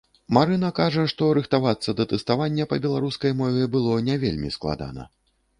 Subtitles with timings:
[0.35, 5.03] Марына кажа, што рыхтавацца да тэставання па беларускай мове было не вельмі складана.